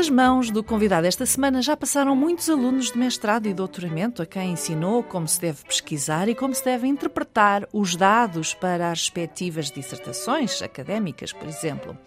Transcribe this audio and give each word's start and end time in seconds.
Pelas 0.00 0.16
mãos 0.16 0.50
do 0.50 0.64
convidado 0.64 1.06
esta 1.06 1.26
semana 1.26 1.60
já 1.60 1.76
passaram 1.76 2.16
muitos 2.16 2.48
alunos 2.48 2.90
de 2.90 2.96
mestrado 2.96 3.46
e 3.46 3.52
doutoramento 3.52 4.22
a 4.22 4.26
quem 4.26 4.52
ensinou 4.52 5.02
como 5.02 5.28
se 5.28 5.38
deve 5.38 5.62
pesquisar 5.62 6.26
e 6.26 6.34
como 6.34 6.54
se 6.54 6.64
deve 6.64 6.86
interpretar 6.86 7.68
os 7.70 7.96
dados 7.96 8.54
para 8.54 8.90
as 8.90 9.00
respectivas 9.00 9.70
dissertações 9.70 10.62
académicas, 10.62 11.34
por 11.34 11.46
exemplo. 11.46 11.98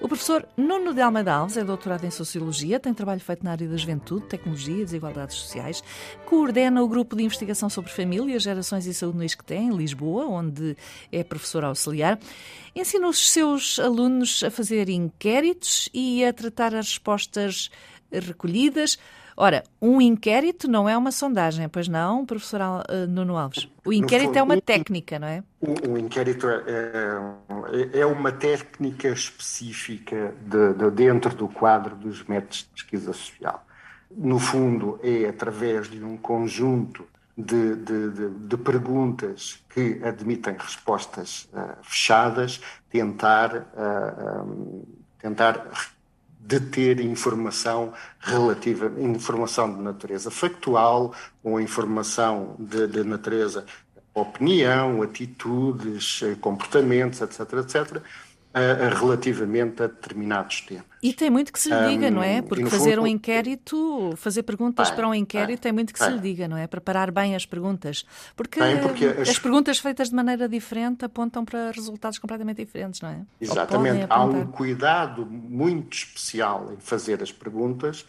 O 0.00 0.08
professor 0.08 0.48
Nuno 0.56 0.94
de 0.94 1.02
Almeida 1.02 1.34
Alves 1.34 1.58
é 1.58 1.62
doutorado 1.62 2.06
em 2.06 2.10
Sociologia, 2.10 2.80
tem 2.80 2.94
trabalho 2.94 3.20
feito 3.20 3.44
na 3.44 3.50
área 3.50 3.68
da 3.68 3.76
juventude, 3.76 4.28
tecnologia 4.28 4.80
e 4.80 4.84
desigualdades 4.86 5.36
sociais, 5.36 5.84
coordena 6.24 6.82
o 6.82 6.88
grupo 6.88 7.14
de 7.14 7.22
investigação 7.22 7.68
sobre 7.68 7.90
família, 7.90 8.40
gerações 8.40 8.86
e 8.86 8.94
saúde 8.94 9.18
no 9.18 9.24
ISCTE, 9.24 9.56
em 9.56 9.76
Lisboa, 9.76 10.24
onde 10.24 10.74
é 11.12 11.22
professor 11.22 11.64
auxiliar. 11.64 12.18
Ensina 12.74 13.06
os 13.06 13.30
seus 13.30 13.78
alunos 13.78 14.42
a 14.42 14.50
fazer 14.50 14.88
inquéritos 14.88 15.90
e 15.92 16.24
a 16.24 16.32
tratar 16.32 16.74
as 16.74 16.86
respostas 16.86 17.41
recolhidas. 18.10 18.98
Ora, 19.36 19.64
um 19.80 20.00
inquérito 20.00 20.68
não 20.68 20.88
é 20.88 20.96
uma 20.96 21.10
sondagem, 21.10 21.68
pois 21.68 21.88
não, 21.88 22.26
professor 22.26 22.60
eh, 22.88 23.06
Nuno 23.06 23.36
Alves? 23.36 23.66
O 23.84 23.92
inquérito 23.92 24.28
fundo, 24.28 24.38
é 24.38 24.42
uma 24.42 24.60
técnica, 24.60 25.18
não 25.18 25.26
é? 25.26 25.42
O, 25.60 25.96
inquérito 25.96 26.48
é, 26.48 26.62
é, 27.94 28.00
é, 28.00 28.06
uma 28.06 28.30
técnica 28.30 29.08
específica 29.08 30.34
de, 30.42 30.74
de 30.74 30.90
dentro 30.90 31.34
do 31.34 31.48
quadro 31.48 31.96
dos 31.96 32.22
métodos 32.24 32.58
de 32.58 32.68
pesquisa 32.82 33.12
social. 33.12 33.64
No 34.14 34.38
fundo, 34.38 35.00
é 35.02 35.26
através 35.26 35.90
de 35.90 36.04
um 36.04 36.18
conjunto 36.18 37.06
de, 37.36 37.76
de, 37.76 38.10
de, 38.10 38.28
de 38.28 38.56
perguntas 38.58 39.64
que 39.70 40.00
admitem 40.04 40.54
respostas 40.58 41.48
uh, 41.54 41.82
fechadas, 41.82 42.60
tentar, 42.90 43.56
uh, 43.56 44.42
um, 44.44 44.84
tentar 45.18 45.66
deter 46.42 47.00
informação 47.00 47.92
relativa, 48.18 48.92
informação 49.00 49.72
de 49.72 49.80
natureza 49.80 50.30
factual 50.30 51.14
ou 51.42 51.60
informação 51.60 52.56
de, 52.58 52.88
de 52.88 53.04
natureza 53.04 53.64
opinião, 54.12 55.02
atitudes, 55.02 56.20
comportamentos, 56.40 57.20
etc., 57.20 57.40
etc., 57.64 58.02
relativamente 59.00 59.82
a 59.82 59.86
determinados 59.86 60.60
temas. 60.60 60.84
E 61.02 61.12
tem 61.12 61.30
muito 61.30 61.52
que 61.52 61.58
se 61.58 61.68
lhe 61.68 61.88
diga, 61.88 62.08
um, 62.08 62.10
não 62.12 62.22
é? 62.22 62.42
Porque 62.42 62.66
fazer 62.66 62.96
fundo, 62.96 63.02
um 63.02 63.06
inquérito, 63.06 64.14
fazer 64.16 64.42
perguntas 64.42 64.90
para 64.90 65.08
um 65.08 65.14
inquérito, 65.14 65.60
tem 65.60 65.72
muito 65.72 65.92
que 65.92 65.98
se 65.98 66.08
lhe 66.08 66.20
diga, 66.20 66.46
não 66.46 66.56
é? 66.56 66.66
Preparar 66.66 67.10
bem 67.10 67.34
as 67.34 67.44
perguntas. 67.44 68.04
Porque, 68.36 68.60
porque 68.82 69.06
as... 69.06 69.30
as... 69.30 69.38
perguntas 69.38 69.78
feitas 69.78 70.10
de 70.10 70.14
maneira 70.14 70.48
diferente 70.48 71.04
apontam 71.04 71.44
para 71.44 71.70
resultados 71.72 72.18
completamente 72.18 72.58
diferentes, 72.58 73.00
não 73.00 73.08
é? 73.08 73.20
Exatamente. 73.40 74.06
Há 74.08 74.22
um 74.22 74.46
cuidado 74.46 75.26
muito 75.26 75.96
especial 75.96 76.72
em 76.72 76.80
fazer 76.80 77.22
as 77.22 77.32
perguntas, 77.32 78.06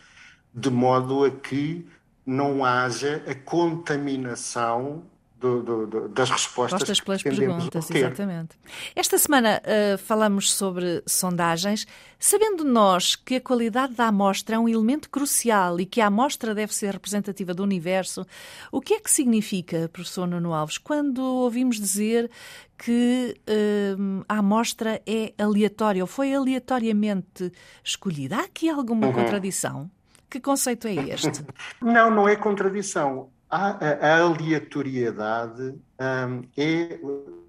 de 0.54 0.70
modo 0.70 1.26
a 1.26 1.32
que 1.32 1.88
não 2.26 2.64
haja 2.64 3.24
a 3.28 3.34
contaminação 3.34 5.04
do, 5.44 5.62
do, 5.62 5.88
do, 5.88 6.08
das 6.08 6.30
respostas, 6.30 6.88
respostas 6.88 7.22
pelas 7.22 7.38
perguntas, 7.38 7.92
exatamente. 7.92 8.56
Esta 8.96 9.18
semana 9.18 9.62
uh, 9.62 9.98
falamos 9.98 10.54
sobre 10.54 11.04
sondagens, 11.06 11.86
sabendo 12.18 12.64
nós 12.64 13.18
que 13.18 13.36
a 13.36 13.42
qualidade 13.42 13.94
da 13.94 14.08
amostra 14.08 14.56
é 14.56 14.60
um 14.60 14.70
elemento 14.70 15.10
crucial 15.10 15.82
e 15.82 15.86
que 15.86 16.00
a 16.00 16.08
amostra 16.08 16.56
deve 16.56 16.74
ser 16.74 16.94
representativa 16.94 17.54
do 17.54 17.62
universo. 17.62 18.26
O 18.72 18.80
que 18.80 18.94
é 18.94 19.00
que 19.02 19.12
significa, 19.12 19.90
professor 19.92 20.26
Nuno 20.26 20.54
Alves, 20.54 20.78
quando 20.78 21.22
ouvimos 21.22 21.78
dizer 21.78 22.32
que 22.78 23.36
uh, 23.46 24.24
a 24.30 24.38
amostra 24.38 25.02
é 25.06 25.34
aleatória 25.38 26.02
ou 26.02 26.08
foi 26.08 26.34
aleatoriamente 26.34 27.52
escolhida? 27.84 28.38
Há 28.38 28.44
aqui 28.46 28.70
alguma 28.70 29.08
uhum. 29.08 29.14
contradição? 29.14 29.92
Que 30.30 30.40
conceito 30.40 30.88
é 30.88 30.94
este? 30.96 31.44
Não, 31.82 32.10
não 32.10 32.28
é 32.28 32.36
contradição 32.36 33.30
a, 33.54 34.16
aleatoriedade 34.18 35.76
um, 36.00 36.42
é 36.58 37.00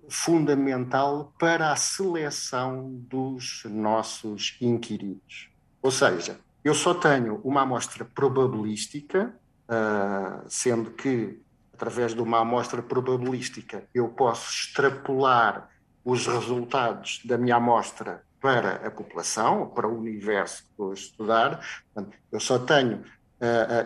fundamental 0.06 1.32
para 1.38 1.72
a 1.72 1.76
seleção 1.76 2.90
dos 3.08 3.62
nossos 3.64 4.54
inquiridos. 4.60 5.48
Ou 5.80 5.90
seja, 5.90 6.38
eu 6.62 6.74
só 6.74 6.92
tenho 6.92 7.40
uma 7.42 7.62
amostra 7.62 8.04
probabilística, 8.04 9.34
uh, 9.66 10.44
sendo 10.46 10.90
que, 10.90 11.40
através 11.72 12.14
de 12.14 12.20
uma 12.20 12.40
amostra 12.40 12.82
probabilística, 12.82 13.84
eu 13.94 14.08
posso 14.08 14.50
extrapolar 14.50 15.70
os 16.04 16.26
resultados 16.26 17.22
da 17.24 17.38
minha 17.38 17.56
amostra 17.56 18.22
para 18.42 18.86
a 18.86 18.90
população, 18.90 19.68
para 19.68 19.88
o 19.88 19.98
universo 19.98 20.64
que 20.64 20.70
vou 20.76 20.92
estudar. 20.92 21.64
Portanto, 21.94 22.14
eu 22.30 22.40
só 22.40 22.58
tenho 22.58 23.02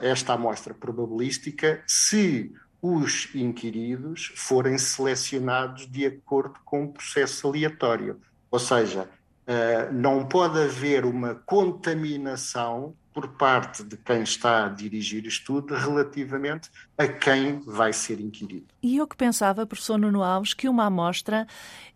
esta 0.03 0.35
amostra 0.35 0.75
probabilística 0.75 1.83
se 1.87 2.53
os 2.81 3.29
inquiridos 3.35 4.33
forem 4.37 4.79
selecionados 4.79 5.91
de 5.91 6.07
acordo 6.07 6.59
com 6.65 6.85
um 6.85 6.93
processo 6.93 7.49
aleatório. 7.49 8.21
Ou 8.51 8.59
seja, 8.59 9.09
não 9.93 10.27
pode 10.27 10.61
haver 10.61 11.05
uma 11.05 11.35
contaminação 11.35 12.95
por 13.13 13.29
parte 13.31 13.83
de 13.83 13.97
quem 13.97 14.23
está 14.23 14.67
a 14.67 14.69
dirigir 14.69 15.25
o 15.25 15.29
estudo 15.29 15.75
relativamente 15.75 16.71
a 16.97 17.09
quem 17.09 17.59
vai 17.61 17.93
ser 17.93 18.21
inquirido. 18.21 18.67
E 18.81 18.97
eu 18.97 19.09
que 19.09 19.17
pensava, 19.17 19.67
professor 19.67 19.99
Nuno 19.99 20.23
Alves, 20.23 20.55
que 20.55 20.69
uma 20.69 20.85
amostra 20.85 21.45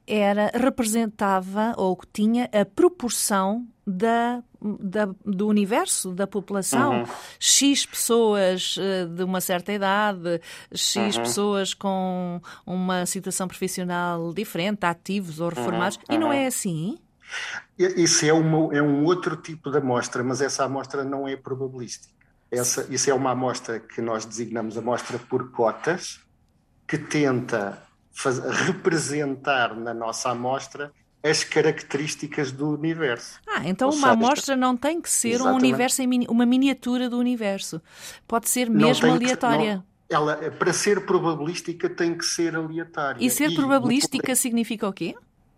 era 0.04 0.50
representava 0.52 1.74
ou 1.76 1.96
tinha 2.12 2.50
a 2.52 2.64
proporção 2.64 3.68
da, 3.86 4.42
da, 4.80 5.08
do 5.24 5.48
universo, 5.48 6.12
da 6.12 6.26
população. 6.26 7.00
Uhum. 7.00 7.04
X 7.38 7.86
pessoas 7.86 8.76
uh, 8.76 9.08
de 9.08 9.24
uma 9.24 9.40
certa 9.40 9.72
idade, 9.72 10.40
X 10.72 11.16
uhum. 11.16 11.22
pessoas 11.22 11.74
com 11.74 12.40
uma 12.66 13.04
situação 13.06 13.48
profissional 13.48 14.32
diferente, 14.32 14.84
ativos 14.84 15.40
ou 15.40 15.48
reformados. 15.48 15.96
Uhum. 15.96 16.14
E 16.14 16.18
não 16.18 16.32
é 16.32 16.46
assim? 16.46 16.98
Isso 17.78 18.26
é, 18.26 18.32
uma, 18.32 18.74
é 18.76 18.82
um 18.82 19.04
outro 19.04 19.36
tipo 19.36 19.70
de 19.70 19.78
amostra, 19.78 20.22
mas 20.22 20.40
essa 20.40 20.64
amostra 20.64 21.02
não 21.02 21.26
é 21.26 21.36
probabilística. 21.36 22.12
Essa, 22.50 22.86
isso 22.90 23.10
é 23.10 23.14
uma 23.14 23.30
amostra 23.30 23.80
que 23.80 24.02
nós 24.02 24.26
designamos 24.26 24.76
amostra 24.76 25.18
por 25.18 25.50
cotas, 25.50 26.20
que 26.86 26.98
tenta 26.98 27.82
faz, 28.12 28.38
representar 28.66 29.74
na 29.74 29.94
nossa 29.94 30.30
amostra 30.30 30.92
as 31.22 31.44
características 31.44 32.50
do 32.50 32.70
universo. 32.70 33.38
Ah, 33.46 33.62
então 33.64 33.88
Ou 33.88 33.94
uma 33.94 34.08
seja, 34.08 34.12
amostra 34.12 34.56
não 34.56 34.76
tem 34.76 35.00
que 35.00 35.08
ser 35.08 35.40
um 35.40 35.54
universo 35.54 36.02
em, 36.02 36.26
uma 36.28 36.44
miniatura 36.44 37.08
do 37.08 37.18
universo. 37.18 37.80
Pode 38.26 38.48
ser 38.48 38.68
mesmo 38.68 39.10
aleatória. 39.10 39.84
Que, 40.08 40.14
não, 40.14 40.28
ela, 40.30 40.50
para 40.50 40.72
ser 40.72 41.06
probabilística, 41.06 41.88
tem 41.88 42.16
que 42.16 42.24
ser 42.24 42.56
aleatória. 42.56 43.24
E 43.24 43.30
ser 43.30 43.52
e, 43.52 43.54
probabilística 43.54 44.34
significa 44.34 44.88
o 44.88 44.92
quê? 44.92 45.14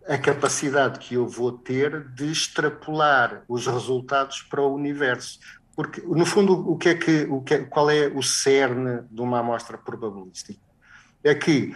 A 0.07 0.19
capacidade 0.19 0.99
que 0.99 1.15
eu 1.15 1.27
vou 1.27 1.53
ter 1.53 2.09
de 2.11 2.31
extrapolar 2.31 3.43
os 3.49 3.67
resultados 3.67 4.43
para 4.43 4.61
o 4.61 4.75
universo. 4.75 5.41
Porque, 5.75 6.01
no 6.03 6.27
fundo, 6.27 6.53
o 6.71 6.77
que 6.77 6.91
é 6.91 6.95
que, 6.95 7.25
o 7.25 7.41
que 7.41 7.55
é, 7.55 7.59
qual 7.65 7.91
é 7.91 8.07
o 8.09 8.23
cerne 8.23 9.03
de 9.11 9.21
uma 9.21 9.41
amostra 9.41 9.79
probabilística? 9.79 10.61
É 11.23 11.35
que 11.35 11.75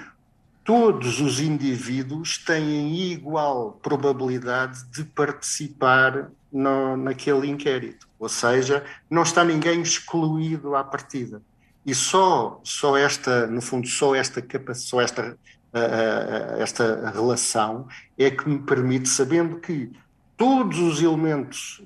todos 0.68 1.18
os 1.18 1.40
indivíduos 1.40 2.36
têm 2.36 3.10
igual 3.10 3.80
probabilidade 3.82 4.84
de 4.90 5.02
participar 5.02 6.30
no, 6.52 6.94
naquele 6.94 7.48
inquérito. 7.48 8.06
Ou 8.18 8.28
seja, 8.28 8.84
não 9.08 9.22
está 9.22 9.42
ninguém 9.42 9.80
excluído 9.80 10.76
à 10.76 10.84
partida. 10.84 11.40
E 11.86 11.94
só, 11.94 12.60
só 12.62 12.98
esta, 12.98 13.46
no 13.46 13.62
fundo, 13.62 13.88
só 13.88 14.14
esta 14.14 14.44
só 14.74 15.00
esta, 15.00 15.38
uh, 15.72 16.60
esta 16.60 17.12
relação 17.12 17.88
é 18.18 18.30
que 18.30 18.46
me 18.46 18.58
permite, 18.58 19.08
sabendo 19.08 19.60
que 19.60 19.90
todos 20.36 20.78
os 20.80 21.00
elementos 21.00 21.82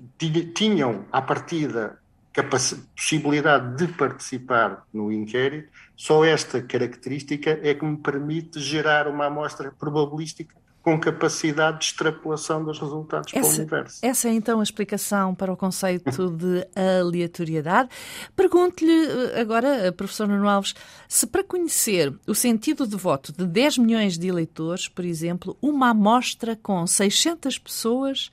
tinham 0.56 1.04
à 1.12 1.22
partida 1.22 2.01
possibilidade 2.40 3.76
de 3.76 3.93
participar 3.93 4.87
no 4.93 5.12
inquérito, 5.12 5.69
só 5.96 6.25
esta 6.25 6.62
característica 6.62 7.61
é 7.62 7.75
que 7.75 7.84
me 7.84 7.96
permite 7.96 8.58
gerar 8.58 9.06
uma 9.06 9.26
amostra 9.26 9.70
probabilística 9.70 10.55
com 10.82 10.99
capacidade 10.99 11.79
de 11.79 11.84
extrapolação 11.87 12.64
dos 12.64 12.79
resultados 12.79 13.32
essa, 13.32 13.40
para 13.40 13.49
o 13.49 13.55
universo. 13.55 13.99
Essa 14.02 14.29
é 14.29 14.32
então 14.32 14.58
a 14.58 14.62
explicação 14.62 15.34
para 15.34 15.52
o 15.52 15.56
conceito 15.56 16.29
de 16.31 16.67
aleatoriedade. 16.75 17.88
Pergunto-lhe 18.34 18.90
eh, 18.90 19.40
agora, 19.40 19.69
eh, 19.69 19.93
professor 19.93 20.26
Nuno 20.26 20.49
Alves, 20.49 20.75
se 21.08 21.25
para 21.26 21.44
conhecer 21.44 22.12
o 22.26 22.34
sentido 22.34 22.87
de 22.87 22.96
voto 22.96 23.32
de 23.32 23.46
10 23.46 23.79
milhões 23.79 24.19
de 24.19 24.26
eleitores, 24.26 24.88
por 24.88 25.05
exemplo, 25.05 25.56
uma 25.62 25.90
amostra 25.90 26.56
com 26.61 26.84
600 26.84 27.58
pessoas 27.58 28.32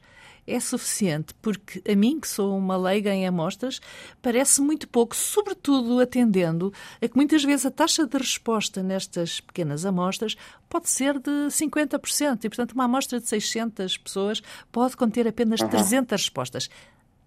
é 0.50 0.60
suficiente? 0.60 1.34
Porque 1.42 1.82
a 1.90 1.96
mim, 1.96 2.20
que 2.20 2.28
sou 2.28 2.58
uma 2.58 2.76
leiga 2.76 3.14
em 3.14 3.28
amostras, 3.28 3.80
parece 4.22 4.62
muito 4.62 4.88
pouco, 4.88 5.16
sobretudo 5.16 6.00
atendendo 6.00 6.74
a 7.02 7.08
que 7.08 7.16
muitas 7.16 7.44
vezes 7.44 7.66
a 7.66 7.72
taxa 7.72 8.06
de 8.06 8.18
resposta 8.18 8.82
nestas 8.84 9.40
pequenas 9.40 9.86
amostras 9.86 10.36
pode 10.70 10.90
ser 10.90 11.20
de 11.20 11.48
50%. 11.50 12.44
E, 12.44 12.50
portanto, 12.50 12.74
uma 12.74 12.86
amostra 12.86 13.20
de 13.20 13.28
600 13.28 13.98
pessoas 13.98 14.42
pode 14.72 14.96
conter 14.98 15.28
apenas 15.28 15.62
uhum. 15.62 15.70
300 15.70 16.22
respostas. 16.22 16.70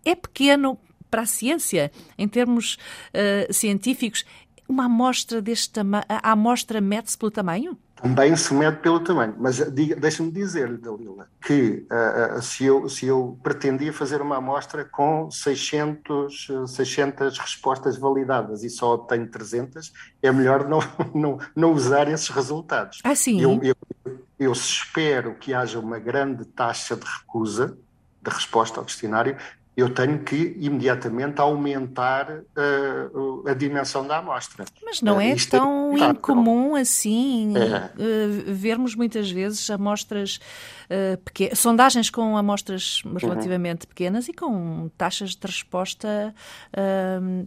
É 0.05 0.15
pequeno 0.15 0.79
para 1.11 1.23
a 1.23 1.27
ciência, 1.27 1.93
em 2.17 2.27
termos 2.27 2.79
uh, 3.13 3.53
científicos, 3.53 4.25
uma 4.73 4.87
amostra 4.87 5.41
deste 5.41 5.71
tamanho, 5.71 6.05
a 6.09 6.33
amostra 6.33 6.81
mede-se 6.81 7.17
pelo 7.17 7.31
tamanho? 7.31 7.79
Também 7.97 8.35
se 8.35 8.53
mede 8.53 8.79
pelo 8.79 8.99
tamanho, 8.99 9.37
mas 9.39 9.59
deixa-me 9.71 10.33
dizer-lhe, 10.33 10.77
Dalila, 10.77 11.29
que 11.41 11.87
uh, 11.87 12.43
se, 12.43 12.65
eu, 12.65 12.89
se 12.89 13.07
eu 13.07 13.39
pretendia 13.45 13.93
fazer 13.93 14.21
uma 14.21 14.39
amostra 14.39 14.85
com 14.85 15.31
600, 15.31 16.49
600 16.67 17.39
respostas 17.39 17.97
validadas 17.97 18.65
e 18.65 18.71
só 18.71 18.95
obtenho 18.95 19.29
300, 19.31 19.93
é 20.21 20.33
melhor 20.33 20.69
não, 20.69 20.81
não, 21.15 21.39
não 21.55 21.73
usar 21.73 22.09
esses 22.09 22.29
resultados. 22.29 22.99
Ah, 23.05 23.15
sim? 23.15 23.41
Eu, 23.41 23.61
eu, 23.63 23.77
eu 24.37 24.51
espero 24.51 25.37
que 25.37 25.55
haja 25.55 25.79
uma 25.79 26.01
grande 26.01 26.45
taxa 26.45 26.97
de 26.97 27.07
recusa 27.07 27.79
de 28.21 28.31
resposta 28.31 28.81
ao 28.81 28.87
questionário 28.87 29.37
eu 29.75 29.89
tenho 29.89 30.19
que 30.19 30.55
imediatamente 30.59 31.41
aumentar 31.41 32.31
uh, 32.31 33.49
a 33.49 33.55
dimensão 33.55 34.07
da 34.07 34.19
amostra. 34.19 34.67
Mas 34.85 35.01
não 35.01 35.19
é 35.19 35.33
uh, 35.33 35.49
tão 35.49 35.97
é 35.97 36.11
incomum 36.11 36.75
assim 36.75 37.55
é. 37.57 37.87
uh, 37.87 38.53
vermos 38.53 38.95
muitas 38.95 39.31
vezes 39.31 39.71
amostras 39.71 40.39
uh, 40.91 41.57
sondagens 41.57 42.11
com 42.11 42.37
amostras 42.37 43.03
relativamente 43.19 43.85
uhum. 43.85 43.89
pequenas 43.89 44.29
e 44.29 44.35
com 44.35 44.91
taxas 44.99 45.31
de 45.31 45.47
resposta 45.47 46.35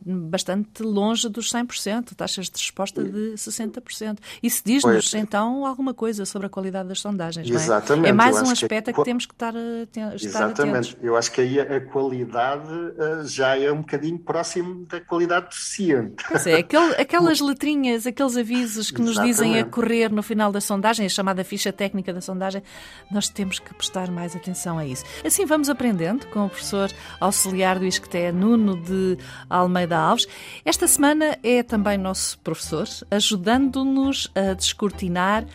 bastante 0.05 0.81
longe 0.81 1.29
dos 1.29 1.51
100%, 1.51 2.15
taxas 2.15 2.49
de 2.49 2.59
resposta 2.59 3.03
de 3.03 3.33
60%. 3.35 4.17
Isso 4.41 4.61
diz-nos 4.65 5.13
então 5.13 5.65
alguma 5.65 5.93
coisa 5.93 6.25
sobre 6.25 6.47
a 6.47 6.49
qualidade 6.49 6.89
das 6.89 6.99
sondagens, 6.99 7.49
Exatamente. 7.49 8.07
É? 8.07 8.09
é 8.09 8.13
mais 8.13 8.41
um 8.41 8.49
aspecto 8.51 8.85
que, 8.85 8.91
a 8.91 8.93
que 8.93 9.03
temos 9.03 9.25
que 9.25 9.33
estar, 9.33 9.55
a, 9.55 9.83
estar 9.83 10.15
Exatamente. 10.15 10.61
Atentos. 10.61 10.97
Eu 11.01 11.15
acho 11.15 11.31
que 11.31 11.41
aí 11.41 11.59
a 11.59 11.81
qualidade 11.81 12.14
qualidade 12.15 12.71
uh, 12.71 13.27
já 13.27 13.57
é 13.57 13.71
um 13.71 13.77
bocadinho 13.77 14.17
próximo 14.19 14.85
da 14.85 15.01
qualidade 15.01 15.49
deficiente. 15.49 16.23
Pois 16.27 16.47
é, 16.47 16.55
aquel, 16.55 16.91
aquelas 16.99 17.39
letrinhas, 17.41 18.07
aqueles 18.07 18.37
avisos 18.37 18.91
que 18.91 19.01
Exatamente. 19.01 19.17
nos 19.17 19.37
dizem 19.37 19.59
a 19.59 19.65
correr 19.65 20.09
no 20.11 20.23
final 20.23 20.51
da 20.51 20.61
sondagem, 20.61 21.05
a 21.05 21.09
chamada 21.09 21.43
ficha 21.43 21.73
técnica 21.73 22.13
da 22.13 22.21
sondagem, 22.21 22.63
nós 23.11 23.27
temos 23.27 23.59
que 23.59 23.73
prestar 23.73 24.09
mais 24.09 24.35
atenção 24.35 24.77
a 24.77 24.85
isso. 24.85 25.03
Assim 25.25 25.45
vamos 25.45 25.69
aprendendo 25.69 26.25
com 26.27 26.45
o 26.45 26.49
professor 26.49 26.89
auxiliar 27.19 27.77
do 27.79 27.85
ISCTE, 27.85 28.31
Nuno 28.31 28.81
de 28.81 29.17
Almeida 29.49 29.97
Alves. 29.97 30.27
Esta 30.63 30.87
semana 30.87 31.37
é 31.43 31.63
também 31.63 31.97
nosso 31.97 32.39
professor, 32.39 32.87
ajudando-nos 33.11 34.31
a 34.35 34.53
descortinar 34.53 35.45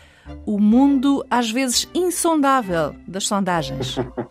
o 0.45 0.59
mundo 0.59 1.25
às 1.29 1.49
vezes 1.49 1.89
insondável 1.93 2.95
das 3.07 3.27
sondagens. 3.27 3.95